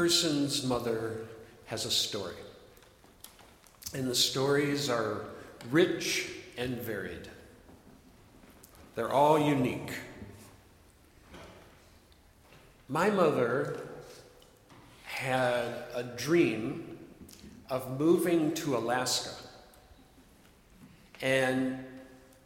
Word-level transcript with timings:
person's 0.00 0.64
mother 0.64 1.26
has 1.66 1.84
a 1.84 1.90
story. 1.90 2.40
And 3.92 4.08
the 4.08 4.14
stories 4.14 4.88
are 4.88 5.26
rich 5.70 6.30
and 6.56 6.80
varied. 6.80 7.28
They're 8.94 9.12
all 9.12 9.38
unique. 9.38 9.92
My 12.88 13.10
mother 13.10 13.88
had 15.04 15.66
a 15.94 16.02
dream 16.02 16.96
of 17.68 18.00
moving 18.00 18.54
to 18.54 18.78
Alaska. 18.78 19.34
And 21.20 21.84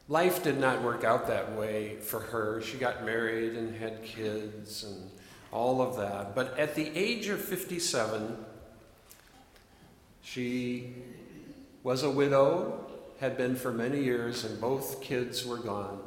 life 0.09 0.43
did 0.43 0.59
not 0.59 0.83
work 0.83 1.05
out 1.05 1.29
that 1.29 1.53
way 1.53 1.99
for 2.01 2.19
her. 2.19 2.61
She 2.63 2.79
got 2.79 3.05
married 3.05 3.53
and 3.53 3.77
had 3.77 4.03
kids 4.03 4.83
and 4.83 5.14
all 5.55 5.81
of 5.81 5.97
that. 5.97 6.35
But 6.35 6.59
at 6.59 6.75
the 6.75 6.91
age 6.99 7.29
of 7.29 7.41
57, 7.41 8.45
she 10.21 10.95
was 11.85 12.03
a 12.03 12.11
widow, 12.11 12.85
had 13.21 13.37
been 13.37 13.55
for 13.55 13.73
many 13.73 14.03
years, 14.03 14.45
and 14.45 14.61
both 14.61 15.01
kids 15.01 15.47
were 15.47 15.59
gone. 15.59 16.01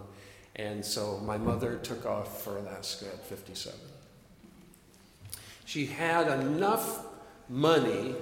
And 0.58 0.84
so 0.84 1.20
my 1.20 1.38
mother 1.38 1.78
took 1.78 2.06
off 2.06 2.44
for 2.44 2.58
Alaska 2.58 3.06
at 3.06 3.26
57. 3.26 3.80
She 5.66 5.86
had 5.86 6.28
enough 6.28 7.06
money, 7.48 8.16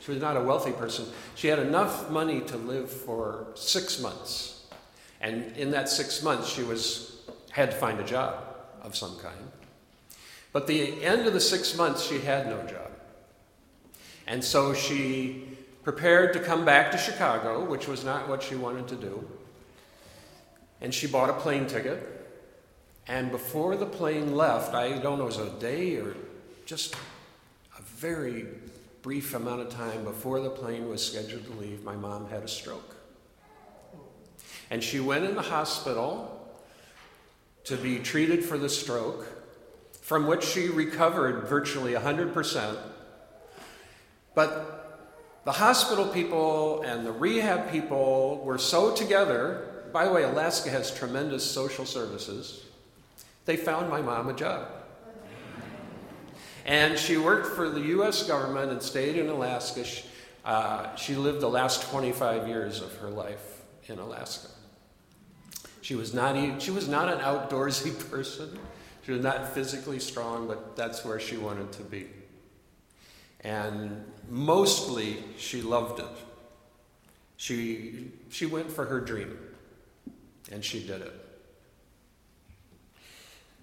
she 0.00 0.12
was 0.12 0.20
not 0.20 0.36
a 0.36 0.40
wealthy 0.40 0.72
person, 0.72 1.06
she 1.34 1.48
had 1.48 1.58
enough 1.58 2.10
money 2.10 2.40
to 2.42 2.56
live 2.56 2.90
for 2.90 3.48
six 3.54 4.00
months. 4.00 4.66
And 5.20 5.56
in 5.56 5.72
that 5.72 5.88
six 5.88 6.22
months, 6.22 6.48
she 6.48 6.62
was, 6.62 7.22
had 7.50 7.72
to 7.72 7.76
find 7.76 7.98
a 7.98 8.04
job 8.04 8.44
of 8.82 8.94
some 8.94 9.16
kind. 9.18 9.50
But 10.58 10.66
the 10.66 11.04
end 11.04 11.24
of 11.28 11.34
the 11.34 11.40
six 11.40 11.76
months, 11.76 12.04
she 12.04 12.18
had 12.18 12.48
no 12.48 12.60
job. 12.66 12.90
And 14.26 14.42
so 14.42 14.74
she 14.74 15.56
prepared 15.84 16.32
to 16.32 16.40
come 16.40 16.64
back 16.64 16.90
to 16.90 16.98
Chicago, 16.98 17.64
which 17.64 17.86
was 17.86 18.04
not 18.04 18.28
what 18.28 18.42
she 18.42 18.56
wanted 18.56 18.88
to 18.88 18.96
do. 18.96 19.24
And 20.80 20.92
she 20.92 21.06
bought 21.06 21.30
a 21.30 21.34
plane 21.34 21.68
ticket. 21.68 22.02
And 23.06 23.30
before 23.30 23.76
the 23.76 23.86
plane 23.86 24.34
left, 24.34 24.74
I 24.74 24.98
don't 24.98 25.18
know, 25.18 25.26
it 25.26 25.38
was 25.38 25.38
a 25.38 25.50
day 25.60 25.94
or 25.94 26.16
just 26.66 26.96
a 27.78 27.82
very 27.82 28.46
brief 29.02 29.34
amount 29.34 29.60
of 29.60 29.68
time 29.70 30.02
before 30.02 30.40
the 30.40 30.50
plane 30.50 30.88
was 30.88 31.06
scheduled 31.06 31.44
to 31.44 31.52
leave, 31.52 31.84
my 31.84 31.94
mom 31.94 32.28
had 32.30 32.42
a 32.42 32.48
stroke. 32.48 32.96
And 34.70 34.82
she 34.82 34.98
went 34.98 35.24
in 35.24 35.36
the 35.36 35.42
hospital 35.42 36.52
to 37.62 37.76
be 37.76 38.00
treated 38.00 38.44
for 38.44 38.58
the 38.58 38.68
stroke, 38.68 39.37
from 40.08 40.26
which 40.26 40.42
she 40.42 40.70
recovered 40.70 41.46
virtually 41.48 41.92
100%. 41.92 42.78
But 44.34 45.42
the 45.44 45.52
hospital 45.52 46.06
people 46.06 46.80
and 46.80 47.04
the 47.04 47.12
rehab 47.12 47.70
people 47.70 48.40
were 48.42 48.56
so 48.56 48.96
together. 48.96 49.84
By 49.92 50.06
the 50.06 50.10
way, 50.10 50.22
Alaska 50.22 50.70
has 50.70 50.90
tremendous 50.90 51.44
social 51.44 51.84
services. 51.84 52.64
They 53.44 53.58
found 53.58 53.90
my 53.90 54.00
mom 54.00 54.30
a 54.30 54.32
job. 54.32 54.68
And 56.64 56.98
she 56.98 57.18
worked 57.18 57.48
for 57.54 57.68
the 57.68 57.82
U.S. 57.98 58.26
government 58.26 58.72
and 58.72 58.80
stayed 58.80 59.16
in 59.16 59.28
Alaska. 59.28 59.84
She, 59.84 60.04
uh, 60.42 60.96
she 60.96 61.16
lived 61.16 61.42
the 61.42 61.50
last 61.50 61.82
25 61.90 62.48
years 62.48 62.80
of 62.80 62.96
her 62.96 63.10
life 63.10 63.60
in 63.88 63.98
Alaska. 63.98 64.48
She 65.82 65.94
was 65.94 66.14
not, 66.14 66.62
she 66.62 66.70
was 66.70 66.88
not 66.88 67.12
an 67.12 67.18
outdoorsy 67.18 68.10
person. 68.10 68.58
She 69.08 69.12
was 69.12 69.22
not 69.22 69.54
physically 69.54 70.00
strong, 70.00 70.46
but 70.48 70.76
that's 70.76 71.02
where 71.02 71.18
she 71.18 71.38
wanted 71.38 71.72
to 71.72 71.82
be. 71.82 72.08
And 73.40 74.04
mostly 74.28 75.24
she 75.38 75.62
loved 75.62 76.00
it. 76.00 76.16
She, 77.38 78.10
she 78.28 78.44
went 78.44 78.70
for 78.70 78.84
her 78.84 79.00
dream, 79.00 79.38
and 80.52 80.62
she 80.62 80.86
did 80.86 81.00
it. 81.00 81.14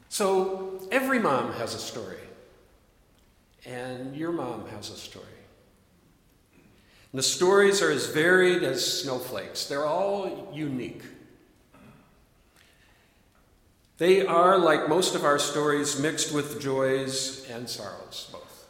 So 0.10 0.82
every 0.92 1.20
mom 1.20 1.54
has 1.54 1.76
a 1.76 1.80
story, 1.80 2.18
and 3.68 4.16
your 4.16 4.32
mom 4.32 4.68
has 4.70 4.90
a 4.90 4.98
story. 4.98 5.26
And 7.12 7.20
the 7.20 7.24
stories 7.24 7.84
are 7.84 7.92
as 7.92 8.08
varied 8.08 8.64
as 8.64 9.04
snowflakes, 9.04 9.68
they're 9.68 9.86
all 9.86 10.52
unique. 10.56 11.04
They 13.98 14.26
are, 14.26 14.58
like 14.58 14.90
most 14.90 15.16
of 15.16 15.24
our 15.24 15.40
stories, 15.40 16.00
mixed 16.00 16.34
with 16.34 16.62
joys 16.62 17.50
and 17.50 17.70
sorrows, 17.70 18.30
both. 18.32 18.68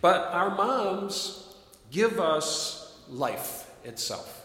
But 0.00 0.32
our 0.32 0.50
moms 0.54 1.54
give 1.90 2.18
us 2.18 2.98
life 3.08 3.70
itself, 3.84 4.44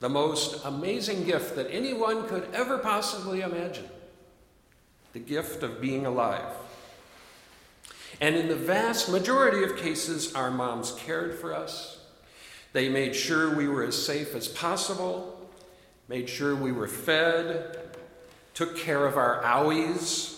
the 0.00 0.08
most 0.08 0.64
amazing 0.64 1.24
gift 1.24 1.56
that 1.56 1.70
anyone 1.70 2.26
could 2.26 2.48
ever 2.54 2.78
possibly 2.78 3.42
imagine 3.42 3.88
the 5.12 5.18
gift 5.18 5.62
of 5.62 5.80
being 5.80 6.06
alive. 6.06 6.52
And 8.20 8.34
in 8.34 8.48
the 8.48 8.56
vast 8.56 9.10
majority 9.10 9.62
of 9.62 9.76
cases, 9.76 10.34
our 10.34 10.50
moms 10.50 10.92
cared 10.92 11.38
for 11.38 11.54
us. 11.54 12.00
They 12.72 12.88
made 12.88 13.14
sure 13.14 13.54
we 13.54 13.68
were 13.68 13.84
as 13.84 14.00
safe 14.00 14.34
as 14.34 14.48
possible, 14.48 15.48
made 16.08 16.28
sure 16.28 16.54
we 16.54 16.72
were 16.72 16.88
fed, 16.88 17.87
took 18.58 18.76
care 18.76 19.06
of 19.06 19.16
our 19.16 19.40
owies, 19.44 20.36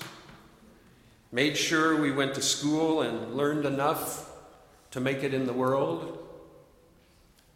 made 1.33 1.57
sure 1.57 1.99
we 1.99 2.13
went 2.13 2.35
to 2.35 2.43
school 2.43 3.01
and 3.01 3.35
learned 3.35 3.65
enough 3.65 4.31
to 4.91 5.01
make 5.01 5.23
it 5.23 5.33
in 5.33 5.47
the 5.47 5.55
world. 5.55 6.19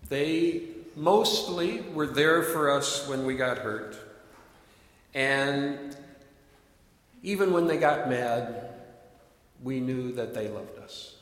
They 0.09 0.63
mostly 0.97 1.83
were 1.93 2.07
there 2.07 2.43
for 2.43 2.71
us 2.71 3.07
when 3.07 3.27
we 3.27 3.37
got 3.37 3.59
hurt. 3.59 3.99
And 5.13 5.95
even 7.23 7.53
when 7.53 7.67
they 7.67 7.77
got 7.77 8.09
mad, 8.09 8.71
we 9.63 9.81
knew 9.81 10.13
that 10.13 10.33
they 10.33 10.49
loved 10.49 10.79
us. 10.79 11.17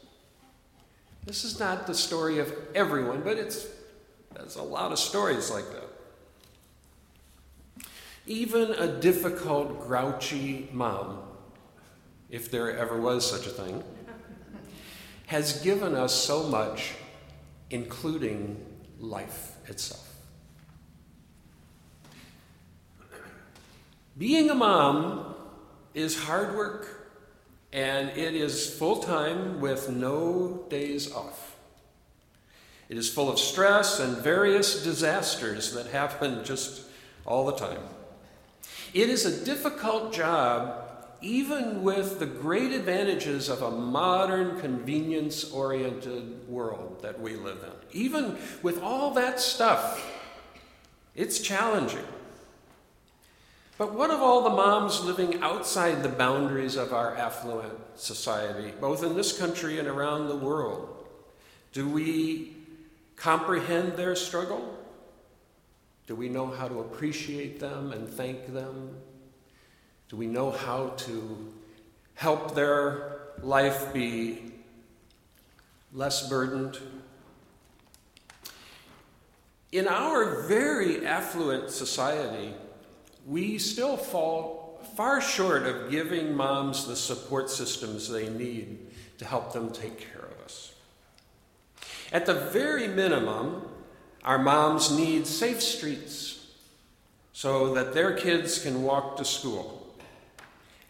This 1.24 1.42
is 1.42 1.58
not 1.58 1.88
the 1.88 1.96
story 1.96 2.38
of 2.38 2.54
everyone, 2.76 3.22
but 3.22 3.38
it's 3.38 3.66
there's 4.36 4.54
a 4.54 4.62
lot 4.62 4.92
of 4.92 5.00
stories 5.00 5.50
like 5.50 5.68
that. 5.72 5.81
Even 8.26 8.70
a 8.72 9.00
difficult, 9.00 9.86
grouchy 9.86 10.68
mom 10.72 11.18
if 12.32 12.50
there 12.50 12.76
ever 12.76 12.98
was 12.98 13.30
such 13.30 13.46
a 13.46 13.50
thing, 13.50 13.84
has 15.26 15.60
given 15.62 15.94
us 15.94 16.14
so 16.14 16.42
much, 16.44 16.94
including 17.70 18.64
life 18.98 19.56
itself. 19.68 20.08
Being 24.16 24.48
a 24.50 24.54
mom 24.54 25.34
is 25.94 26.24
hard 26.24 26.56
work, 26.56 27.10
and 27.70 28.08
it 28.10 28.34
is 28.34 28.74
full 28.78 29.02
time 29.02 29.60
with 29.60 29.90
no 29.90 30.64
days 30.70 31.12
off. 31.12 31.56
It 32.88 32.96
is 32.96 33.10
full 33.10 33.30
of 33.30 33.38
stress 33.38 34.00
and 34.00 34.16
various 34.18 34.82
disasters 34.82 35.74
that 35.74 35.86
happen 35.86 36.44
just 36.44 36.82
all 37.26 37.46
the 37.46 37.56
time. 37.56 37.80
It 38.94 39.08
is 39.08 39.24
a 39.24 39.44
difficult 39.44 40.12
job 40.12 40.82
even 41.22 41.84
with 41.84 42.18
the 42.18 42.26
great 42.26 42.72
advantages 42.72 43.48
of 43.48 43.62
a 43.62 43.70
modern, 43.70 44.60
convenience 44.60 45.50
oriented 45.52 46.48
world 46.48 47.00
that 47.00 47.20
we 47.20 47.36
live 47.36 47.62
in, 47.62 47.98
even 47.98 48.36
with 48.62 48.82
all 48.82 49.14
that 49.14 49.40
stuff, 49.40 50.04
it's 51.14 51.38
challenging. 51.38 52.04
But 53.78 53.94
what 53.94 54.10
of 54.10 54.20
all 54.20 54.42
the 54.42 54.50
moms 54.50 55.00
living 55.00 55.40
outside 55.42 56.02
the 56.02 56.08
boundaries 56.08 56.76
of 56.76 56.92
our 56.92 57.16
affluent 57.16 57.78
society, 57.94 58.72
both 58.80 59.04
in 59.04 59.14
this 59.14 59.36
country 59.36 59.78
and 59.78 59.88
around 59.88 60.28
the 60.28 60.36
world? 60.36 61.06
Do 61.72 61.88
we 61.88 62.56
comprehend 63.16 63.92
their 63.92 64.16
struggle? 64.16 64.76
Do 66.12 66.16
we 66.16 66.28
know 66.28 66.48
how 66.48 66.68
to 66.68 66.80
appreciate 66.80 67.58
them 67.58 67.90
and 67.90 68.06
thank 68.06 68.52
them? 68.52 68.98
Do 70.10 70.16
we 70.16 70.26
know 70.26 70.50
how 70.50 70.88
to 70.88 71.54
help 72.16 72.54
their 72.54 73.22
life 73.40 73.94
be 73.94 74.52
less 75.90 76.28
burdened? 76.28 76.78
In 79.72 79.88
our 79.88 80.42
very 80.42 81.06
affluent 81.06 81.70
society, 81.70 82.52
we 83.26 83.56
still 83.56 83.96
fall 83.96 84.82
far 84.94 85.22
short 85.22 85.62
of 85.62 85.90
giving 85.90 86.36
moms 86.36 86.86
the 86.86 86.94
support 86.94 87.48
systems 87.48 88.10
they 88.10 88.28
need 88.28 88.80
to 89.16 89.24
help 89.24 89.54
them 89.54 89.72
take 89.72 89.98
care 89.98 90.26
of 90.26 90.44
us. 90.44 90.74
At 92.12 92.26
the 92.26 92.34
very 92.34 92.86
minimum, 92.86 93.62
our 94.24 94.38
moms 94.38 94.96
need 94.96 95.26
safe 95.26 95.62
streets 95.62 96.46
so 97.32 97.74
that 97.74 97.94
their 97.94 98.14
kids 98.14 98.62
can 98.62 98.82
walk 98.82 99.16
to 99.16 99.24
school 99.24 99.82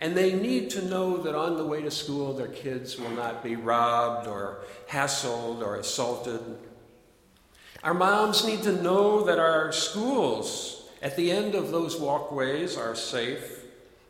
And 0.03 0.17
they 0.17 0.33
need 0.33 0.71
to 0.71 0.85
know 0.85 1.17
that 1.19 1.37
on 1.37 1.57
the 1.57 1.65
way 1.65 1.81
to 1.81 1.91
school, 1.91 2.33
their 2.33 2.49
kids 2.49 2.99
will 2.99 3.11
not 3.11 3.45
be 3.45 3.55
robbed 3.55 4.27
or 4.27 4.65
hassled 4.91 5.63
or 5.63 5.77
assaulted. 5.77 6.41
Our 7.85 7.95
moms 7.95 8.45
need 8.45 8.65
to 8.65 8.83
know 8.83 9.23
that 9.23 9.39
our 9.39 9.71
schools 9.71 10.91
at 11.01 11.15
the 11.15 11.31
end 11.31 11.55
of 11.55 11.71
those 11.71 12.01
walkways 12.01 12.77
are 12.77 12.97
safe 12.97 13.65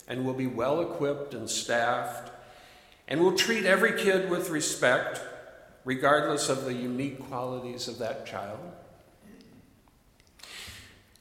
and 0.09 0.25
will 0.25 0.33
be 0.33 0.47
well 0.47 0.81
equipped 0.81 1.35
and 1.35 1.49
staffed 1.49 2.33
and 3.07 3.21
will 3.21 3.37
treat 3.37 3.67
every 3.67 4.01
kid 4.03 4.31
with 4.31 4.49
respect, 4.49 5.21
regardless 5.85 6.49
of 6.49 6.65
the 6.65 6.73
unique 6.73 7.21
qualities 7.29 7.87
of 7.87 7.99
that 7.99 8.25
child. 8.25 8.61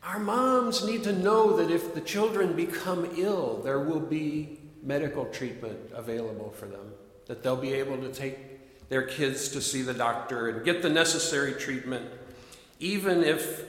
Our 0.03 0.19
moms 0.19 0.83
need 0.83 1.03
to 1.03 1.13
know 1.13 1.57
that 1.57 1.69
if 1.69 1.93
the 1.93 2.01
children 2.01 2.53
become 2.53 3.09
ill, 3.17 3.61
there 3.63 3.79
will 3.79 3.99
be 3.99 4.59
medical 4.81 5.25
treatment 5.25 5.91
available 5.93 6.49
for 6.51 6.65
them, 6.65 6.93
that 7.27 7.43
they'll 7.43 7.55
be 7.55 7.73
able 7.73 7.97
to 7.97 8.11
take 8.11 8.89
their 8.89 9.03
kids 9.03 9.49
to 9.49 9.61
see 9.61 9.83
the 9.83 9.93
doctor 9.93 10.49
and 10.49 10.65
get 10.65 10.81
the 10.81 10.89
necessary 10.89 11.53
treatment, 11.53 12.09
even 12.79 13.23
if 13.23 13.63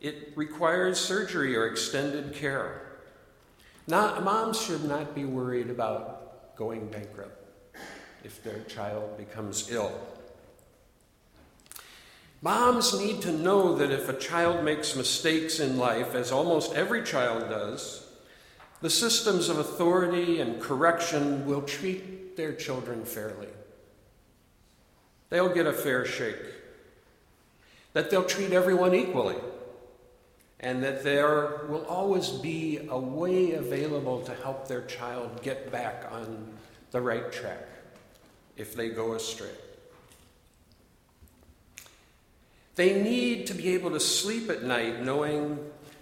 it 0.00 0.32
requires 0.36 0.98
surgery 0.98 1.56
or 1.56 1.66
extended 1.66 2.34
care. 2.34 2.82
Not, 3.88 4.22
moms 4.22 4.60
should 4.60 4.84
not 4.84 5.14
be 5.14 5.24
worried 5.24 5.70
about 5.70 6.56
going 6.56 6.86
bankrupt 6.86 7.44
if 8.22 8.42
their 8.42 8.60
child 8.60 9.18
becomes 9.18 9.70
ill. 9.70 9.92
Moms 12.44 13.00
need 13.00 13.22
to 13.22 13.32
know 13.32 13.74
that 13.76 13.90
if 13.90 14.10
a 14.10 14.18
child 14.18 14.66
makes 14.66 14.94
mistakes 14.94 15.60
in 15.60 15.78
life, 15.78 16.14
as 16.14 16.30
almost 16.30 16.74
every 16.74 17.02
child 17.02 17.48
does, 17.48 18.06
the 18.82 18.90
systems 18.90 19.48
of 19.48 19.56
authority 19.56 20.40
and 20.40 20.60
correction 20.60 21.46
will 21.46 21.62
treat 21.62 22.36
their 22.36 22.52
children 22.52 23.06
fairly. 23.06 23.48
They'll 25.30 25.54
get 25.54 25.66
a 25.66 25.72
fair 25.72 26.04
shake. 26.04 26.36
That 27.94 28.10
they'll 28.10 28.26
treat 28.26 28.52
everyone 28.52 28.94
equally. 28.94 29.38
And 30.60 30.84
that 30.84 31.02
there 31.02 31.62
will 31.70 31.86
always 31.86 32.28
be 32.28 32.86
a 32.90 32.98
way 32.98 33.52
available 33.52 34.20
to 34.20 34.34
help 34.34 34.68
their 34.68 34.82
child 34.82 35.42
get 35.42 35.72
back 35.72 36.08
on 36.10 36.52
the 36.90 37.00
right 37.00 37.32
track 37.32 37.66
if 38.58 38.76
they 38.76 38.90
go 38.90 39.14
astray. 39.14 39.63
They 42.74 43.00
need 43.00 43.46
to 43.48 43.54
be 43.54 43.74
able 43.74 43.90
to 43.90 44.00
sleep 44.00 44.50
at 44.50 44.62
night 44.62 45.02
knowing 45.02 45.58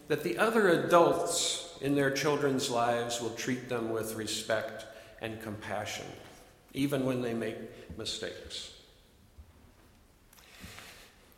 that 0.08 0.22
the 0.22 0.38
other 0.38 0.68
adults 0.68 1.76
in 1.80 1.94
their 1.94 2.10
children's 2.10 2.70
lives 2.70 3.20
will 3.20 3.30
treat 3.30 3.68
them 3.68 3.90
with 3.90 4.14
respect 4.14 4.86
and 5.20 5.40
compassion, 5.42 6.06
even 6.72 7.04
when 7.04 7.22
they 7.22 7.34
make 7.34 7.56
mistakes. 7.98 8.72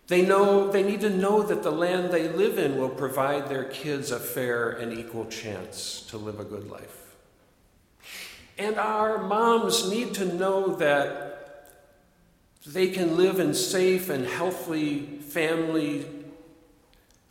They 0.06 0.22
know 0.22 0.70
they 0.70 0.82
need 0.82 1.00
to 1.00 1.10
know 1.10 1.42
that 1.42 1.62
the 1.62 1.72
land 1.72 2.10
they 2.10 2.28
live 2.28 2.58
in 2.58 2.78
will 2.78 2.90
provide 2.90 3.48
their 3.48 3.64
kids 3.64 4.10
a 4.10 4.20
fair 4.20 4.70
and 4.70 4.92
equal 4.92 5.24
chance 5.26 6.04
to 6.10 6.18
live 6.18 6.40
a 6.40 6.44
good 6.44 6.70
life. 6.70 7.16
And 8.58 8.76
our 8.76 9.18
moms 9.18 9.90
need 9.90 10.14
to 10.14 10.26
know 10.26 10.76
that 10.76 11.33
they 12.66 12.88
can 12.88 13.16
live 13.16 13.40
in 13.40 13.52
safe 13.52 14.08
and 14.08 14.26
healthy 14.26 15.18
family 15.20 16.06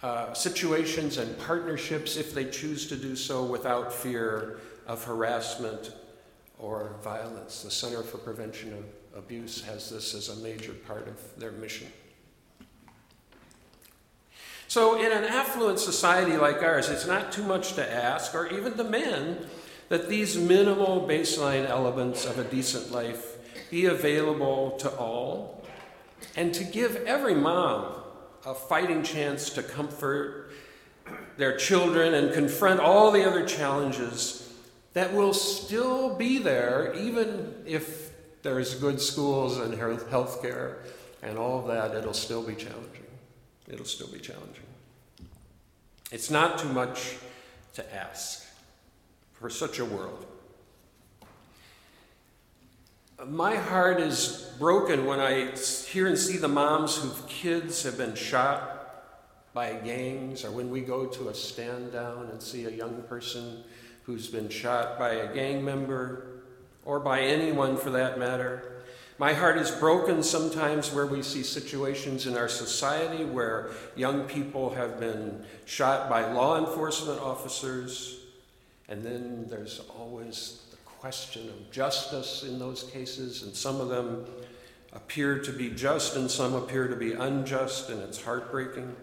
uh, 0.04 0.34
situations 0.34 1.18
and 1.18 1.38
partnerships 1.40 2.18
if 2.18 2.34
they 2.34 2.46
choose 2.46 2.88
to 2.88 2.96
do 2.96 3.16
so 3.16 3.44
without 3.44 3.92
fear 3.92 4.60
of 4.86 5.04
harassment 5.04 5.94
or 6.60 6.96
violence. 7.04 7.64
The 7.64 7.72
Center 7.72 8.04
for 8.04 8.18
Prevention 8.18 8.74
of 8.74 8.84
Abuse 9.18 9.64
has 9.64 9.90
this 9.90 10.14
as 10.14 10.30
a 10.30 10.36
major 10.44 10.74
part 10.74 11.08
of 11.08 11.18
their 11.40 11.52
mission. 11.54 11.88
So, 14.68 15.00
in 15.00 15.12
an 15.12 15.24
affluent 15.24 15.80
society 15.80 16.36
like 16.36 16.64
ours, 16.64 16.90
it's 16.90 17.06
not 17.06 17.32
too 17.32 17.44
much 17.44 17.74
to 17.74 17.94
ask 17.94 18.34
or 18.34 18.48
even 18.48 18.76
demand 18.76 19.46
that 19.90 20.10
these 20.10 20.36
minimal 20.36 21.08
baseline 21.08 21.68
elements 21.68 22.26
of 22.26 22.40
a 22.40 22.44
decent 22.44 22.92
life 22.92 23.33
be 23.70 23.86
available 23.86 24.72
to 24.80 24.90
all, 24.98 25.66
and 26.36 26.54
to 26.54 26.64
give 26.64 26.96
every 27.06 27.36
mom 27.36 27.96
a 28.46 28.54
fighting 28.54 29.04
chance 29.04 29.50
to 29.52 29.64
comfort 29.64 30.52
their 31.38 31.58
children 31.58 32.14
and 32.14 32.34
confront 32.34 32.80
all 32.80 33.12
the 33.12 33.26
other 33.26 33.46
challenges 33.46 34.54
that 34.94 35.14
will 35.14 35.34
still 35.34 36.16
be 36.16 36.38
there, 36.38 36.94
even 36.96 37.54
if 37.66 38.12
there's 38.44 38.76
good 38.76 39.02
schools 39.02 39.58
and 39.58 39.74
health 40.10 40.42
care 40.42 40.80
and 41.22 41.38
all 41.38 41.60
of 41.60 41.68
that, 41.68 41.96
it'll 41.98 42.14
still 42.14 42.44
be 42.44 42.54
challenging. 42.54 43.06
It'll 43.68 43.86
still 43.86 44.08
be 44.08 44.20
challenging. 44.20 44.66
It's 46.12 46.30
not 46.30 46.60
too 46.60 46.68
much 46.70 47.18
to 47.74 47.96
ask 47.96 48.46
for 49.32 49.50
such 49.50 49.80
a 49.80 49.86
world. 49.86 50.26
My 53.28 53.56
heart 53.56 54.02
is 54.02 54.52
broken 54.60 55.06
when 55.06 55.20
I 55.20 55.52
hear 55.56 56.08
and 56.08 56.18
see 56.18 56.38
the 56.38 56.48
moms 56.48 56.98
whose 56.98 57.22
kids 57.28 57.84
have 57.84 57.98
been 57.98 58.16
shot 58.16 58.70
by 59.54 59.74
gangs, 59.76 60.44
or 60.44 60.52
when 60.52 60.70
we 60.70 60.82
go 60.82 61.06
to 61.06 61.30
a 61.30 61.34
stand 61.34 61.94
down 61.94 62.30
and 62.32 62.42
see 62.42 62.66
a 62.66 62.72
young 62.72 63.04
person 63.04 63.64
who's 64.04 64.28
been 64.28 64.50
shot 64.50 65.00
by 65.00 65.12
a 65.12 65.34
gang 65.34 65.64
member, 65.64 66.42
or 66.84 67.00
by 67.00 67.22
anyone 67.22 67.78
for 67.78 67.92
that 67.92 68.20
matter. 68.20 68.84
My 69.18 69.34
heart 69.34 69.58
is 69.58 69.72
broken 69.72 70.24
sometimes 70.24 70.92
where 70.92 71.06
we 71.06 71.22
see 71.22 71.44
situations 71.44 72.28
in 72.28 72.36
our 72.36 72.50
society 72.50 73.24
where 73.24 73.70
young 73.96 74.24
people 74.24 74.74
have 74.74 75.00
been 75.00 75.46
shot 75.66 76.10
by 76.10 76.30
law 76.34 76.58
enforcement 76.58 77.22
officers 77.22 78.20
and 78.90 79.04
then 79.04 79.46
there's 79.50 79.82
always 79.98 80.63
question 81.04 81.50
of 81.50 81.70
justice 81.70 82.44
in 82.44 82.58
those 82.58 82.84
cases, 82.84 83.44
and 83.44 83.54
some 83.54 83.82
of 83.82 83.90
them 83.90 84.26
appear 84.94 85.38
to 85.38 85.52
be 85.52 85.70
just 85.70 86.16
and 86.16 86.32
some 86.32 86.54
appear 86.54 86.88
to 86.88 86.96
be 86.96 87.12
unjust, 87.12 87.90
and 87.90 88.02
it's 88.04 88.24
heartbreaking. 88.24 88.96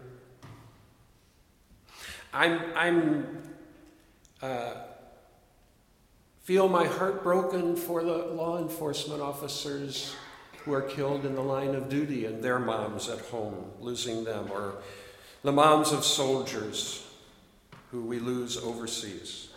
I'm, 2.32 2.58
I'm 2.74 3.42
uh, 4.40 4.76
feel 6.40 6.70
my 6.70 6.86
heart 6.86 7.22
broken 7.22 7.76
for 7.76 8.02
the 8.02 8.16
law 8.28 8.58
enforcement 8.58 9.20
officers 9.20 10.16
who 10.64 10.72
are 10.72 10.80
killed 10.80 11.26
in 11.26 11.34
the 11.34 11.42
line 11.42 11.74
of 11.74 11.90
duty 11.90 12.24
and 12.24 12.42
their 12.42 12.58
moms 12.58 13.10
at 13.10 13.18
home, 13.26 13.72
losing 13.78 14.24
them, 14.24 14.50
or 14.50 14.76
the 15.42 15.52
moms 15.52 15.92
of 15.92 16.02
soldiers 16.02 17.06
who 17.90 18.00
we 18.00 18.18
lose 18.18 18.56
overseas. 18.56 19.49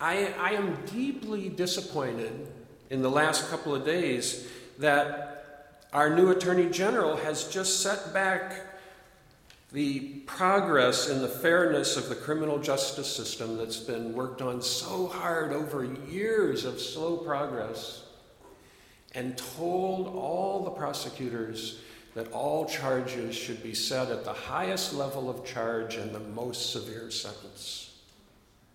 I, 0.00 0.32
I 0.38 0.52
am 0.52 0.78
deeply 0.86 1.50
disappointed 1.50 2.48
in 2.88 3.02
the 3.02 3.10
last 3.10 3.50
couple 3.50 3.74
of 3.74 3.84
days 3.84 4.48
that 4.78 5.66
our 5.92 6.14
new 6.14 6.30
Attorney 6.30 6.70
General 6.70 7.16
has 7.16 7.44
just 7.44 7.80
set 7.82 8.14
back 8.14 8.54
the 9.72 10.00
progress 10.26 11.08
in 11.08 11.20
the 11.20 11.28
fairness 11.28 11.96
of 11.96 12.08
the 12.08 12.14
criminal 12.14 12.58
justice 12.58 13.14
system 13.14 13.56
that's 13.56 13.78
been 13.78 14.12
worked 14.12 14.42
on 14.42 14.62
so 14.62 15.06
hard 15.06 15.52
over 15.52 15.84
years 16.08 16.64
of 16.64 16.80
slow 16.80 17.18
progress 17.18 18.02
and 19.14 19.36
told 19.36 20.08
all 20.08 20.64
the 20.64 20.70
prosecutors 20.70 21.80
that 22.14 22.30
all 22.32 22.64
charges 22.64 23.36
should 23.36 23.62
be 23.62 23.74
set 23.74 24.10
at 24.10 24.24
the 24.24 24.32
highest 24.32 24.94
level 24.94 25.30
of 25.30 25.44
charge 25.44 25.96
and 25.96 26.12
the 26.12 26.20
most 26.20 26.72
severe 26.72 27.10
sentence. 27.10 27.89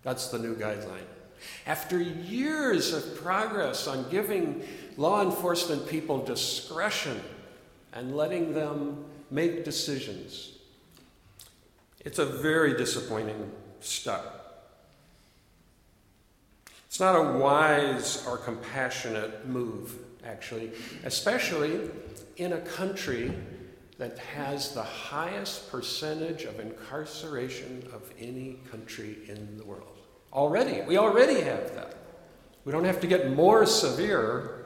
That's 0.05 0.27
the 0.27 0.37
new 0.37 0.55
guideline. 0.55 1.07
After 1.65 1.99
years 1.99 2.93
of 2.93 3.17
progress 3.17 3.87
on 3.87 4.09
giving 4.09 4.63
law 4.97 5.23
enforcement 5.23 5.89
people 5.89 6.19
discretion 6.23 7.19
and 7.91 8.15
letting 8.15 8.53
them 8.53 9.03
make 9.31 9.65
decisions, 9.65 10.53
it's 11.99 12.19
a 12.19 12.25
very 12.25 12.77
disappointing 12.77 13.51
step. 13.79 14.31
It's 16.85 16.99
not 16.99 17.15
a 17.15 17.39
wise 17.39 18.25
or 18.27 18.37
compassionate 18.37 19.47
move, 19.47 19.97
actually, 20.23 20.71
especially 21.03 21.89
in 22.37 22.53
a 22.53 22.61
country 22.61 23.33
that 23.97 24.19
has 24.19 24.73
the 24.73 24.83
highest 24.83 25.71
percentage 25.71 26.43
of 26.43 26.59
incarceration 26.59 27.87
of 27.91 28.11
any 28.19 28.59
country 28.69 29.17
in 29.27 29.57
the 29.57 29.65
world. 29.65 29.94
Already. 30.35 30.81
We 30.81 30.97
already 30.97 31.39
have 31.41 31.73
that. 31.75 31.95
We 32.65 32.73
don't 32.73 32.83
have 32.83 32.99
to 32.99 33.07
get 33.07 33.31
more 33.31 33.65
severe. 33.65 34.65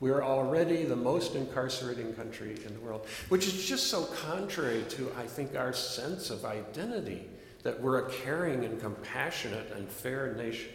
We're 0.00 0.22
already 0.22 0.84
the 0.84 0.96
most 0.96 1.36
incarcerating 1.36 2.14
country 2.14 2.58
in 2.66 2.74
the 2.74 2.80
world, 2.80 3.06
which 3.28 3.46
is 3.46 3.64
just 3.64 3.86
so 3.86 4.04
contrary 4.04 4.84
to, 4.90 5.12
I 5.16 5.26
think, 5.26 5.56
our 5.56 5.72
sense 5.72 6.30
of 6.30 6.44
identity 6.44 7.28
that 7.62 7.80
we're 7.80 8.06
a 8.06 8.10
caring 8.10 8.64
and 8.64 8.80
compassionate 8.80 9.72
and 9.72 9.88
fair 9.88 10.34
nation. 10.34 10.72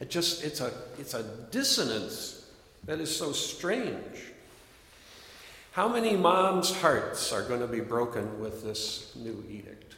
It 0.00 0.08
just, 0.08 0.44
it's 0.44 0.60
a, 0.60 0.72
it's 0.98 1.14
a 1.14 1.24
dissonance 1.50 2.46
that 2.84 3.00
is 3.00 3.14
so 3.14 3.32
strange. 3.32 4.32
How 5.72 5.88
many 5.88 6.16
moms' 6.16 6.74
hearts 6.80 7.32
are 7.32 7.42
going 7.42 7.60
to 7.60 7.66
be 7.66 7.80
broken 7.80 8.40
with 8.40 8.62
this 8.62 9.12
new 9.14 9.44
edict? 9.48 9.96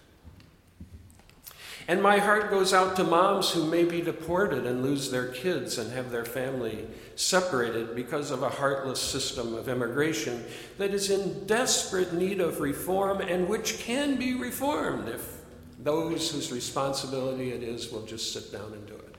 And 1.91 2.01
my 2.01 2.19
heart 2.19 2.51
goes 2.51 2.73
out 2.73 2.95
to 2.97 3.03
moms 3.03 3.51
who 3.51 3.67
may 3.67 3.83
be 3.83 4.01
deported 4.01 4.65
and 4.65 4.81
lose 4.81 5.11
their 5.11 5.27
kids 5.27 5.77
and 5.77 5.91
have 5.91 6.13
their 6.13 6.25
family 6.25 6.87
separated 7.17 7.97
because 7.97 8.31
of 8.31 8.45
a 8.45 8.49
heartless 8.49 9.01
system 9.01 9.55
of 9.55 9.69
immigration 9.69 10.45
that 10.79 10.95
is 10.95 11.11
in 11.11 11.49
desperate 11.49 12.13
need 12.13 12.41
of 12.41 12.61
reform 12.61 13.21
and 13.21 13.49
which 13.49 13.81
can 13.81 14.15
be 14.15 14.35
reformed 14.35 15.09
if 15.09 15.39
those 15.81 16.31
whose 16.31 16.53
responsibility 16.53 17.51
it 17.51 17.65
is 17.65 17.91
will 17.91 18.07
just 18.07 18.33
sit 18.33 18.53
down 18.53 18.73
and 18.73 18.87
do 18.87 18.95
it. 18.95 19.17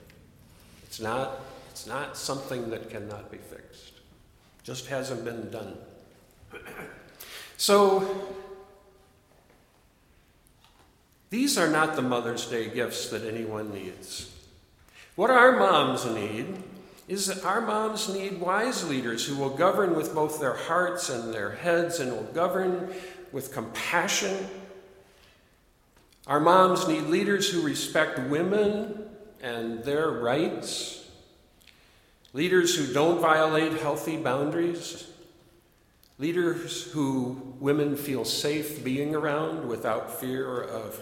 It's 0.84 1.02
not, 1.02 1.42
it's 1.72 1.88
not 1.88 2.16
something 2.16 2.70
that 2.70 2.90
cannot 2.90 3.30
be 3.30 3.38
fixed. 3.38 3.96
Just 4.64 4.88
hasn't 4.88 5.26
been 5.26 5.50
done. 5.50 5.76
so 7.58 8.34
these 11.32 11.58
are 11.58 11.70
not 11.70 11.96
the 11.96 12.02
Mother's 12.02 12.46
Day 12.46 12.70
gifts 12.70 13.10
that 13.10 13.26
anyone 13.26 13.74
needs. 13.74 14.32
What 15.16 15.30
our 15.30 15.58
moms 15.58 16.06
need 16.06 16.62
is 17.08 17.28
that 17.28 17.46
our 17.46 17.62
moms 17.62 18.14
need 18.14 18.40
wise 18.40 18.88
leaders 18.88 19.26
who 19.26 19.38
will 19.38 19.50
govern 19.50 19.96
with 19.96 20.14
both 20.14 20.40
their 20.40 20.56
hearts 20.56 21.10
and 21.10 21.34
their 21.34 21.52
heads 21.52 22.00
and 22.00 22.12
will 22.12 22.24
govern 22.34 22.94
with 23.32 23.54
compassion. 23.54 24.46
Our 26.28 26.42
moms 26.42 26.88
need 26.88 27.04
leaders 27.04 27.50
who 27.50 27.62
respect 27.62 28.20
women 28.30 29.06
and 29.42 29.84
their 29.86 30.10
rights, 30.10 31.10
leaders 32.34 32.76
who 32.76 32.94
don't 32.94 33.22
violate 33.22 33.74
healthy 33.74 34.18
boundaries, 34.18 35.08
leaders 36.20 36.92
who 36.92 37.56
women 37.60 37.96
feel 37.96 38.26
safe 38.26 38.84
being 38.84 39.16
around 39.16 39.68
without 39.68 40.20
fear 40.20 40.62
of 40.62 41.02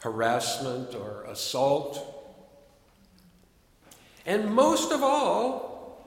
harassment 0.00 0.94
or 0.94 1.24
assault. 1.24 2.14
And 4.26 4.52
most 4.52 4.92
of 4.92 5.02
all, 5.02 6.04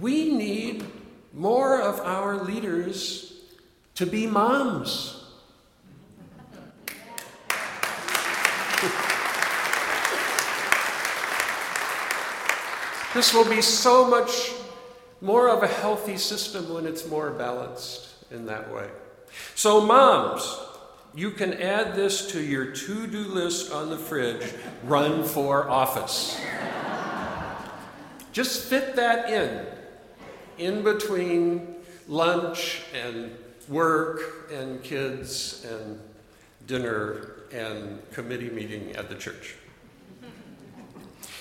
we 0.00 0.32
need 0.32 0.84
more 1.32 1.80
of 1.80 2.00
our 2.00 2.42
leaders 2.44 3.32
to 3.94 4.06
be 4.06 4.26
moms. 4.26 5.22
This 13.14 13.32
will 13.32 13.48
be 13.48 13.62
so 13.62 14.06
much 14.06 14.52
more 15.22 15.48
of 15.48 15.62
a 15.62 15.66
healthy 15.66 16.18
system 16.18 16.74
when 16.74 16.84
it's 16.84 17.08
more 17.08 17.30
balanced 17.30 18.08
in 18.30 18.44
that 18.44 18.70
way. 18.70 18.90
So, 19.54 19.80
moms, 19.80 20.58
you 21.16 21.30
can 21.30 21.54
add 21.54 21.94
this 21.94 22.30
to 22.32 22.42
your 22.42 22.66
to 22.66 23.06
do 23.06 23.20
list 23.20 23.72
on 23.72 23.88
the 23.88 23.96
fridge 23.96 24.52
run 24.84 25.24
for 25.24 25.68
office. 25.68 26.38
Just 28.32 28.64
fit 28.64 28.96
that 28.96 29.30
in, 29.30 29.66
in 30.58 30.84
between 30.84 31.76
lunch 32.06 32.82
and 32.94 33.30
work 33.68 34.50
and 34.52 34.82
kids 34.82 35.64
and 35.64 35.98
dinner 36.66 37.32
and 37.50 37.98
committee 38.12 38.50
meeting 38.50 38.94
at 38.94 39.08
the 39.08 39.14
church. 39.14 39.54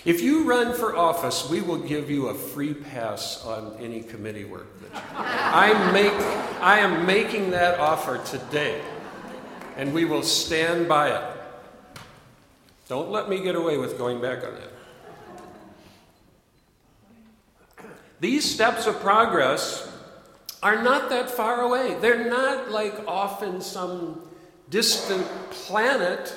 If 0.05 0.21
you 0.21 0.43
run 0.43 0.73
for 0.73 0.95
office, 0.95 1.49
we 1.49 1.61
will 1.61 1.79
give 1.79 2.11
you 2.11 2.27
a 2.27 2.33
free 2.33 2.75
pass 2.75 3.43
on 3.43 3.75
any 3.79 4.03
committee 4.03 4.45
work. 4.45 4.67
I, 5.15 5.91
make, 5.91 6.13
I 6.61 6.79
am 6.79 7.05
making 7.07 7.49
that 7.51 7.79
offer 7.79 8.19
today, 8.23 8.81
and 9.75 9.93
we 9.93 10.05
will 10.05 10.23
stand 10.23 10.87
by 10.87 11.09
it. 11.09 11.37
Don't 12.87 13.11
let 13.11 13.29
me 13.29 13.41
get 13.41 13.55
away 13.55 13.77
with 13.77 13.97
going 13.97 14.21
back 14.21 14.43
on 14.43 14.53
that. 14.55 14.71
These 18.19 18.49
steps 18.49 18.87
of 18.87 18.99
progress 19.01 19.91
are 20.63 20.81
not 20.81 21.09
that 21.09 21.29
far 21.29 21.61
away. 21.61 21.95
They're 21.99 22.29
not 22.29 22.71
like 22.71 23.07
off 23.07 23.43
in 23.43 23.61
some 23.61 24.21
distant 24.69 25.27
planet 25.51 26.35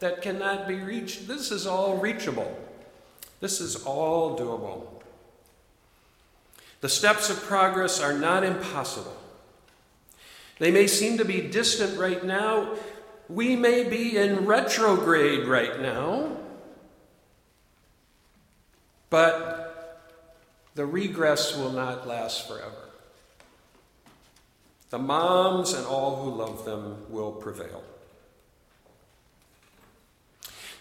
that 0.00 0.22
cannot 0.22 0.66
be 0.66 0.76
reached. 0.76 1.28
This 1.28 1.50
is 1.50 1.66
all 1.66 1.98
reachable. 1.98 2.58
This 3.40 3.60
is 3.60 3.84
all 3.84 4.38
doable. 4.38 4.86
The 6.80 6.88
steps 6.88 7.28
of 7.28 7.36
progress 7.42 8.00
are 8.00 8.16
not 8.16 8.42
impossible. 8.42 9.16
They 10.60 10.70
may 10.70 10.86
seem 10.86 11.16
to 11.16 11.24
be 11.24 11.40
distant 11.40 11.98
right 11.98 12.22
now. 12.22 12.76
We 13.30 13.56
may 13.56 13.88
be 13.88 14.18
in 14.18 14.44
retrograde 14.44 15.48
right 15.48 15.80
now. 15.80 16.36
But 19.08 20.06
the 20.74 20.84
regress 20.84 21.56
will 21.56 21.72
not 21.72 22.06
last 22.06 22.46
forever. 22.46 22.90
The 24.90 24.98
moms 24.98 25.72
and 25.72 25.86
all 25.86 26.22
who 26.22 26.30
love 26.30 26.66
them 26.66 27.06
will 27.08 27.32
prevail. 27.32 27.82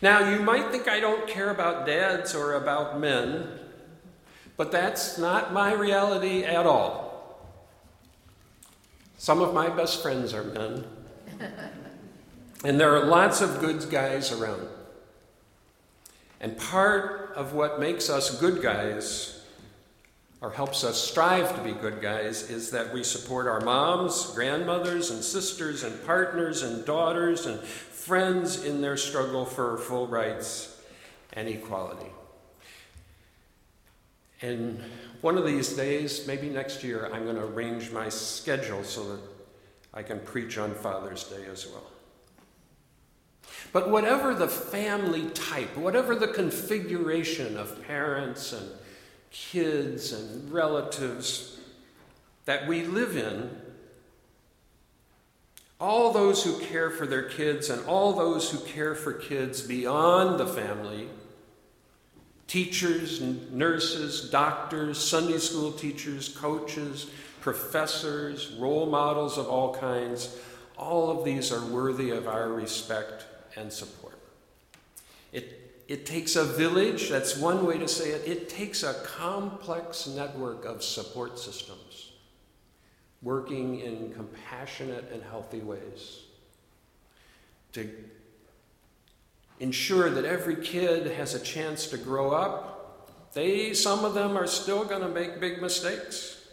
Now, 0.02 0.30
you 0.30 0.42
might 0.42 0.72
think 0.72 0.90
I 0.90 1.00
don't 1.00 1.26
care 1.26 1.52
about 1.52 1.86
dads 1.86 2.36
or 2.36 2.56
about 2.56 3.00
men, 3.00 3.48
but 4.58 4.74
that's 4.74 5.18
not 5.18 5.54
my 5.54 5.72
reality 5.74 6.44
at 6.44 6.66
all. 6.66 7.09
Some 9.20 9.42
of 9.42 9.54
my 9.54 9.68
best 9.68 10.02
friends 10.02 10.34
are 10.34 10.46
men, 10.46 10.86
and 12.64 12.80
there 12.80 12.96
are 12.96 13.04
lots 13.04 13.42
of 13.42 13.60
good 13.60 13.90
guys 13.90 14.32
around. 14.32 14.66
And 16.40 16.58
part 16.58 17.34
of 17.36 17.52
what 17.52 17.82
makes 17.82 18.10
us 18.10 18.40
good 18.40 18.62
guys, 18.62 19.42
or 20.40 20.52
helps 20.52 20.86
us 20.86 21.04
strive 21.04 21.54
to 21.54 21.62
be 21.62 21.74
good 21.74 22.02
guys, 22.02 22.50
is 22.50 22.72
that 22.72 22.94
we 22.94 23.04
support 23.04 23.46
our 23.46 23.60
moms, 23.60 24.28
grandmothers, 24.28 25.12
and 25.12 25.22
sisters, 25.22 25.84
and 25.84 26.02
partners, 26.06 26.64
and 26.64 26.86
daughters, 26.86 27.46
and 27.46 27.60
friends 27.60 28.64
in 28.64 28.80
their 28.80 28.96
struggle 28.96 29.44
for 29.44 29.78
full 29.80 30.08
rights 30.08 30.82
and 31.34 31.50
equality. 31.50 32.10
And 34.42 34.82
one 35.22 35.38
of 35.38 35.46
these 35.46 35.74
days, 35.74 36.26
maybe 36.28 36.50
next 36.50 36.84
year, 36.84 37.10
I'm 37.12 37.24
going 37.24 37.36
to 37.36 37.44
arrange 37.44 37.92
my 37.92 38.10
schedule 38.10 38.84
so 38.84 39.16
that 39.16 39.22
I 39.94 40.04
can 40.04 40.20
preach 40.20 40.58
on 40.58 40.74
Father's 40.74 41.24
Day 41.26 41.46
as 41.52 41.68
well. 41.68 41.88
But 43.72 43.90
whatever 43.90 44.34
the 44.34 44.48
family 44.48 45.30
type, 45.32 45.76
whatever 45.76 46.16
the 46.16 46.30
configuration 46.30 47.58
of 47.58 47.86
parents 47.86 48.54
and 48.54 48.70
kids 49.32 50.12
and 50.12 50.52
relatives 50.52 51.60
that 52.46 52.68
we 52.68 52.84
live 52.84 53.16
in, 53.16 53.50
all 55.80 56.12
those 56.12 56.44
who 56.44 56.60
care 56.60 56.90
for 56.90 57.06
their 57.06 57.24
kids 57.24 57.70
and 57.70 57.86
all 57.86 58.14
those 58.14 58.52
who 58.52 58.60
care 58.60 58.96
for 58.96 59.14
kids 59.14 59.62
beyond 59.62 60.40
the 60.40 60.48
family 60.48 61.08
teachers, 62.50 63.22
nurses, 63.22 64.30
doctors, 64.30 64.98
Sunday 64.98 65.38
school 65.38 65.72
teachers, 65.72 66.28
coaches, 66.28 67.10
professors, 67.40 68.52
role 68.60 68.86
models 68.86 69.38
of 69.38 69.48
all 69.48 69.74
kinds 69.74 70.38
all 70.80 71.12
of 71.12 71.26
these 71.26 71.52
are 71.52 71.64
worthy 71.66 72.10
of 72.10 72.28
our 72.28 72.48
respect 72.48 73.26
and 73.58 73.72
support. 73.72 74.18
It, 75.34 75.84
it 75.90 76.06
takes 76.06 76.38
a 76.38 76.46
village, 76.46 77.10
that's 77.10 77.38
one 77.38 77.66
way 77.66 77.78
to 77.78 77.88
say 77.88 78.12
it. 78.12 78.26
It 78.26 78.50
takes 78.50 78.82
a 78.82 78.94
complex 79.04 80.08
network 80.08 80.64
of 80.64 80.82
support 80.82 81.38
systems 81.38 82.14
working 83.22 83.82
in 83.82 84.14
compassionate 84.14 85.12
and 85.12 85.22
healthy 85.22 85.60
ways 85.60 86.22
to 87.74 87.90
ensure 89.60 90.10
that 90.10 90.26
every 90.26 90.56
kid 90.56 91.12
has 91.14 91.36
a 91.36 91.40
chance 91.40 91.88
to 91.88 91.98
grow 91.98 92.32
up. 92.32 93.06
They, 93.34 93.74
some 93.74 94.06
of 94.06 94.14
them 94.14 94.38
are 94.38 94.48
still 94.48 94.86
going 94.86 95.02
to 95.02 95.10
make 95.10 95.40
big 95.40 95.62
mistakes. 95.62 96.48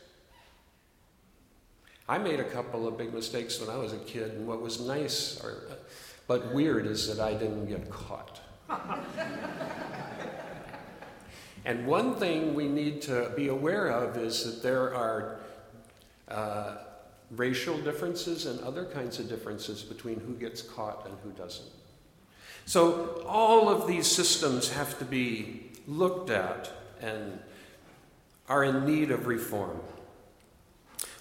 I 2.08 2.18
made 2.18 2.38
a 2.38 2.44
couple 2.44 2.86
of 2.86 2.96
big 2.96 3.12
mistakes 3.12 3.60
when 3.60 3.68
I 3.68 3.76
was 3.76 3.92
a 3.92 3.98
kid, 3.98 4.32
and 4.32 4.46
what 4.46 4.60
was 4.60 4.80
nice 4.80 5.40
or, 5.42 5.62
but 6.28 6.54
weird 6.54 6.86
is 6.86 7.08
that 7.08 7.20
I 7.20 7.32
didn't 7.32 7.66
get 7.66 7.90
caught. 7.90 8.40
and 11.64 11.86
one 11.86 12.14
thing 12.14 12.54
we 12.54 12.68
need 12.68 13.02
to 13.02 13.32
be 13.36 13.48
aware 13.48 13.88
of 13.88 14.16
is 14.16 14.44
that 14.44 14.62
there 14.62 14.94
are 14.94 15.40
uh, 16.28 16.76
racial 17.32 17.78
differences 17.78 18.46
and 18.46 18.60
other 18.60 18.84
kinds 18.84 19.18
of 19.18 19.28
differences 19.28 19.82
between 19.82 20.20
who 20.20 20.34
gets 20.34 20.62
caught 20.62 21.06
and 21.06 21.16
who 21.24 21.30
doesn't. 21.30 21.70
So, 22.66 23.22
all 23.26 23.68
of 23.68 23.86
these 23.86 24.08
systems 24.08 24.70
have 24.70 24.98
to 24.98 25.04
be 25.04 25.70
looked 25.86 26.30
at 26.30 26.70
and 27.00 27.38
are 28.48 28.64
in 28.64 28.84
need 28.84 29.12
of 29.12 29.28
reform. 29.28 29.80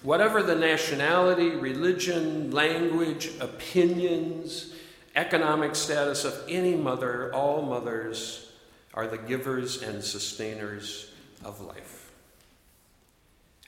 Whatever 0.02 0.42
the 0.42 0.56
nationality, 0.56 1.50
religion, 1.50 2.50
language, 2.50 3.30
opinions, 3.40 4.74
economic 5.14 5.76
status 5.76 6.24
of 6.24 6.34
any 6.48 6.74
mother, 6.74 7.32
all 7.32 7.62
mothers 7.62 8.52
are 8.92 9.06
the 9.06 9.18
givers 9.18 9.82
and 9.82 10.02
sustainers 10.02 11.12
of 11.44 11.60
life. 11.60 12.10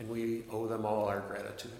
And 0.00 0.08
we 0.08 0.42
owe 0.50 0.66
them 0.66 0.84
all 0.84 1.06
our 1.06 1.20
gratitude. 1.20 1.72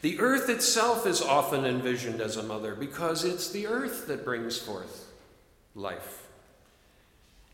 The 0.00 0.20
earth 0.20 0.48
itself 0.48 1.06
is 1.06 1.20
often 1.20 1.64
envisioned 1.64 2.20
as 2.20 2.36
a 2.36 2.42
mother 2.42 2.74
because 2.74 3.24
it's 3.24 3.50
the 3.50 3.66
earth 3.66 4.06
that 4.06 4.24
brings 4.24 4.56
forth 4.56 5.10
life. 5.74 6.26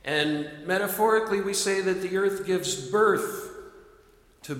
And 0.04 0.50
metaphorically, 0.66 1.40
we 1.40 1.54
say 1.54 1.80
that 1.80 2.02
the 2.02 2.16
earth 2.18 2.46
gives 2.46 2.90
birth 2.90 3.50
to 4.42 4.54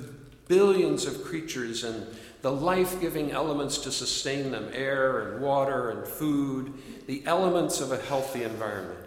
billions 0.49 1.05
of 1.05 1.25
creatures 1.25 1.85
and 1.85 2.07
the 2.41 2.53
life 2.53 3.01
giving 3.01 3.31
elements 3.31 3.79
to 3.79 3.93
sustain 3.93 4.51
them 4.51 4.71
air 4.73 5.33
and 5.33 5.43
water 5.43 5.91
and 5.91 6.07
food, 6.07 6.73
the 7.07 7.23
elements 7.27 7.81
of 7.81 7.93
a 7.93 7.99
healthy 7.99 8.43
environment. 8.43 9.01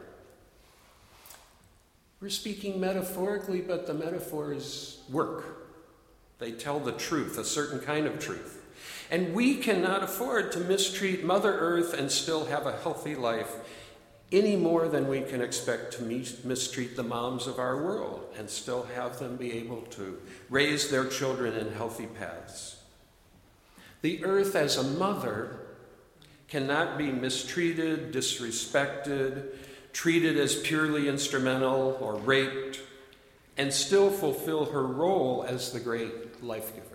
We're 2.19 2.29
speaking 2.29 2.79
metaphorically, 2.79 3.61
but 3.61 3.85
the 3.85 3.93
metaphors 3.93 5.01
work. 5.09 5.67
They 6.39 6.51
tell 6.51 6.79
the 6.79 6.93
truth, 6.93 7.37
a 7.37 7.43
certain 7.43 7.79
kind 7.79 8.07
of 8.07 8.19
truth. 8.19 8.56
And 9.09 9.33
we 9.33 9.55
cannot 9.55 10.03
afford 10.03 10.51
to 10.51 10.59
mistreat 10.59 11.23
Mother 11.23 11.53
Earth 11.53 11.93
and 11.93 12.11
still 12.11 12.45
have 12.45 12.65
a 12.65 12.77
healthy 12.77 13.15
life 13.15 13.55
any 14.31 14.57
more 14.57 14.89
than 14.89 15.07
we 15.07 15.21
can 15.21 15.41
expect 15.41 15.93
to 15.93 16.03
mistreat 16.03 16.97
the 16.97 17.03
moms 17.03 17.47
of 17.47 17.59
our 17.59 17.81
world 17.81 18.25
and 18.37 18.49
still 18.49 18.83
have 18.95 19.19
them 19.19 19.37
be 19.37 19.53
able 19.53 19.81
to 19.83 20.19
raise 20.49 20.89
their 20.89 21.05
children 21.05 21.55
in 21.55 21.71
healthy 21.71 22.07
paths. 22.07 22.75
The 24.01 24.23
earth 24.25 24.55
as 24.55 24.77
a 24.77 24.83
mother 24.83 25.59
cannot 26.49 26.97
be 26.97 27.11
mistreated, 27.11 28.13
disrespected, 28.13 29.45
treated 29.93 30.37
as 30.37 30.55
purely 30.55 31.07
instrumental, 31.07 31.97
or 31.99 32.15
raped, 32.15 32.81
and 33.57 33.73
still 33.73 34.09
fulfill 34.09 34.65
her 34.65 34.83
role 34.83 35.45
as 35.47 35.71
the 35.71 35.79
great 35.79 36.43
life 36.43 36.75
giver. 36.75 36.86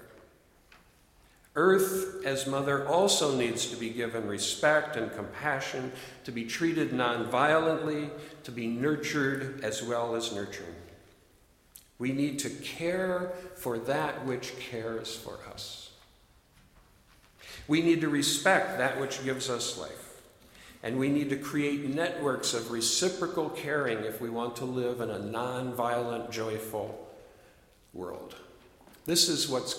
Earth, 1.54 2.25
as 2.25 2.47
mother, 2.47 2.88
also 2.88 3.37
needs 3.37 3.66
to 3.66 3.76
be 3.76 3.90
given 3.90 4.26
respect 4.26 4.97
and 4.97 5.12
compassion, 5.12 5.92
to 6.25 6.32
be 6.32 6.44
treated 6.44 6.92
nonviolently, 6.92 8.09
to 8.44 8.50
be 8.50 8.66
nurtured 8.66 9.62
as 9.62 9.82
well 9.82 10.14
as 10.14 10.32
nurturing. 10.35 10.75
We 11.99 12.12
need 12.12 12.38
to 12.40 12.50
care 12.50 13.32
for 13.54 13.78
that 13.80 14.25
which 14.25 14.59
cares 14.59 15.14
for 15.14 15.38
us. 15.52 15.90
We 17.68 17.82
need 17.82 18.00
to 18.00 18.09
respect 18.09 18.78
that 18.78 18.99
which 18.99 19.23
gives 19.23 19.50
us 19.50 19.78
life. 19.78 20.23
And 20.82 20.99
we 20.99 21.09
need 21.09 21.30
to 21.30 21.37
create 21.37 21.94
networks 21.94 22.54
of 22.54 22.73
reciprocal 22.73 23.50
caring 23.50 23.99
if 23.99 24.21
we 24.21 24.30
want 24.30 24.56
to 24.56 24.64
live 24.64 25.00
in 25.00 25.11
a 25.11 25.18
nonviolent, 25.18 26.32
joyful 26.32 27.09
world. 27.92 28.35
This 29.04 29.28
is 29.28 29.49
what's 29.49 29.75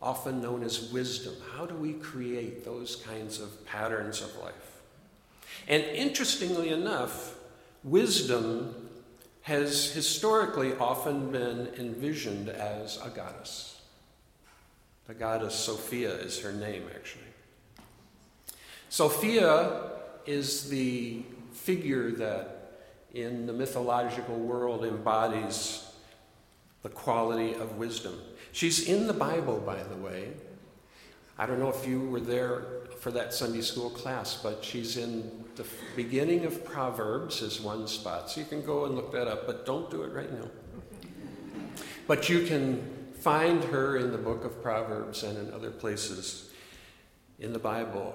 often 0.00 0.40
known 0.40 0.62
as 0.62 0.92
wisdom. 0.92 1.34
How 1.54 1.66
do 1.66 1.74
we 1.74 1.94
create 1.94 2.64
those 2.64 2.96
kinds 2.96 3.40
of 3.40 3.64
patterns 3.66 4.20
of 4.20 4.34
life? 4.36 4.82
And 5.68 5.82
interestingly 5.82 6.68
enough, 6.70 7.34
wisdom 7.82 8.88
has 9.42 9.92
historically 9.92 10.74
often 10.74 11.30
been 11.30 11.68
envisioned 11.78 12.48
as 12.48 12.98
a 13.02 13.08
goddess. 13.08 13.80
The 15.06 15.14
goddess 15.14 15.54
Sophia 15.54 16.12
is 16.12 16.40
her 16.40 16.52
name, 16.52 16.84
actually. 16.94 17.22
Sophia 18.88 19.90
is 20.26 20.68
the 20.68 21.22
figure 21.52 22.10
that 22.12 22.72
in 23.14 23.46
the 23.46 23.52
mythological 23.52 24.36
world 24.36 24.84
embodies 24.84 25.88
the 26.82 26.88
quality 26.88 27.54
of 27.54 27.78
wisdom. 27.78 28.20
She's 28.56 28.88
in 28.88 29.06
the 29.06 29.12
Bible, 29.12 29.58
by 29.58 29.82
the 29.82 29.96
way. 29.96 30.30
I 31.36 31.44
don't 31.44 31.58
know 31.58 31.68
if 31.68 31.86
you 31.86 32.00
were 32.08 32.20
there 32.20 32.64
for 33.00 33.10
that 33.10 33.34
Sunday 33.34 33.60
school 33.60 33.90
class, 33.90 34.40
but 34.42 34.64
she's 34.64 34.96
in 34.96 35.44
the 35.56 35.66
beginning 35.94 36.46
of 36.46 36.64
Proverbs, 36.64 37.42
is 37.42 37.60
one 37.60 37.86
spot. 37.86 38.30
So 38.30 38.40
you 38.40 38.46
can 38.46 38.64
go 38.64 38.86
and 38.86 38.94
look 38.94 39.12
that 39.12 39.28
up, 39.28 39.46
but 39.46 39.66
don't 39.66 39.90
do 39.90 40.04
it 40.04 40.12
right 40.14 40.32
now. 40.32 40.48
But 42.06 42.30
you 42.30 42.46
can 42.46 43.12
find 43.20 43.62
her 43.64 43.98
in 43.98 44.10
the 44.10 44.16
book 44.16 44.42
of 44.42 44.62
Proverbs 44.62 45.22
and 45.22 45.36
in 45.36 45.52
other 45.52 45.70
places 45.70 46.50
in 47.38 47.52
the 47.52 47.58
Bible. 47.58 48.14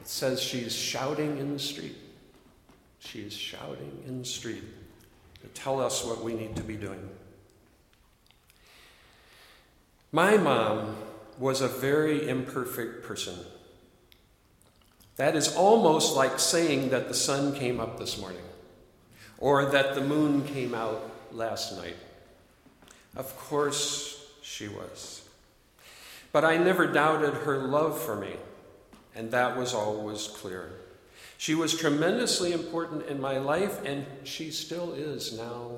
It 0.00 0.08
says 0.08 0.42
she's 0.42 0.74
shouting 0.74 1.38
in 1.38 1.52
the 1.52 1.60
street. 1.60 1.96
She's 2.98 3.34
shouting 3.34 4.02
in 4.04 4.18
the 4.18 4.24
street 4.24 4.64
to 5.42 5.46
tell 5.50 5.80
us 5.80 6.04
what 6.04 6.24
we 6.24 6.34
need 6.34 6.56
to 6.56 6.64
be 6.64 6.74
doing. 6.74 7.08
My 10.10 10.38
mom 10.38 10.96
was 11.38 11.60
a 11.60 11.68
very 11.68 12.28
imperfect 12.28 13.04
person. 13.04 13.34
That 15.16 15.36
is 15.36 15.54
almost 15.54 16.16
like 16.16 16.38
saying 16.38 16.90
that 16.90 17.08
the 17.08 17.14
sun 17.14 17.54
came 17.54 17.78
up 17.78 17.98
this 17.98 18.18
morning 18.18 18.44
or 19.36 19.66
that 19.66 19.94
the 19.94 20.00
moon 20.00 20.44
came 20.46 20.74
out 20.74 21.10
last 21.30 21.76
night. 21.76 21.96
Of 23.16 23.36
course, 23.36 24.26
she 24.40 24.68
was. 24.68 25.28
But 26.32 26.44
I 26.44 26.56
never 26.56 26.86
doubted 26.86 27.34
her 27.34 27.58
love 27.58 28.00
for 28.00 28.16
me, 28.16 28.36
and 29.14 29.30
that 29.32 29.58
was 29.58 29.74
always 29.74 30.26
clear. 30.28 30.70
She 31.36 31.54
was 31.54 31.78
tremendously 31.78 32.52
important 32.52 33.06
in 33.06 33.20
my 33.20 33.38
life, 33.38 33.84
and 33.84 34.06
she 34.24 34.50
still 34.50 34.94
is 34.94 35.36
now, 35.36 35.72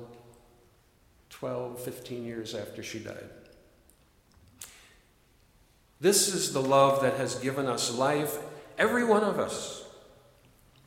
12, 1.29 1.81
15 1.81 2.23
years 2.23 2.55
after 2.55 2.81
she 2.81 2.99
died. 2.99 3.29
This 6.01 6.33
is 6.33 6.51
the 6.51 6.61
love 6.61 7.03
that 7.03 7.17
has 7.17 7.35
given 7.35 7.67
us 7.67 7.93
life, 7.93 8.39
every 8.75 9.03
one 9.03 9.23
of 9.23 9.37
us. 9.37 9.85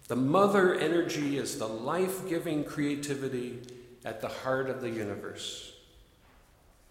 The 0.09 0.17
mother 0.17 0.75
energy 0.75 1.39
is 1.39 1.57
the 1.57 1.69
life 1.69 2.29
giving 2.29 2.65
creativity 2.65 3.61
at 4.05 4.21
the 4.21 4.29
heart 4.29 4.69
of 4.69 4.81
the 4.81 4.91
universe. 4.91 5.73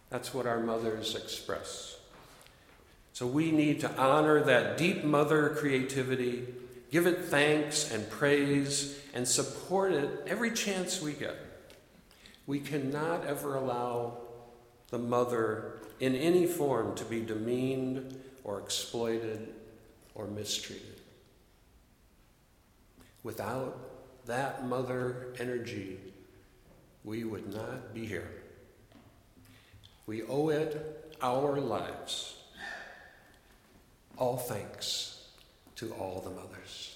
That's 0.10 0.34
what 0.34 0.48
our 0.48 0.62
mothers 0.62 1.16
express. 1.16 1.98
So 3.12 3.28
we 3.28 3.52
need 3.52 3.82
to 3.82 3.92
honor 3.98 4.42
that 4.44 4.78
deep 4.78 5.04
mother 5.04 5.50
creativity, 5.50 6.48
give 6.92 7.06
it 7.06 7.26
thanks 7.26 7.92
and 7.92 8.10
praise, 8.10 9.00
and 9.14 9.28
support 9.28 9.92
it 9.92 10.10
every 10.26 10.52
chance 10.52 11.02
we 11.02 11.12
get. 11.12 11.36
We 12.48 12.62
cannot 12.62 13.26
ever 13.26 13.56
allow 13.56 14.18
the 14.94 15.00
mother 15.00 15.80
in 16.00 16.14
any 16.14 16.46
form 16.46 16.94
to 16.94 17.04
be 17.06 17.20
demeaned 17.20 18.16
or 18.44 18.60
exploited 18.60 19.52
or 20.14 20.28
mistreated. 20.28 21.02
Without 23.24 23.76
that 24.28 24.68
mother 24.68 25.34
energy, 25.40 25.98
we 27.04 27.24
would 27.24 27.52
not 27.52 27.92
be 27.92 28.06
here. 28.06 28.44
We 30.06 30.22
owe 30.22 30.50
it 30.50 31.16
our 31.24 31.60
lives. 31.60 32.36
All 34.16 34.38
thanks 34.38 35.26
to 35.78 35.92
all 35.94 36.22
the 36.22 36.30
mothers. 36.30 36.93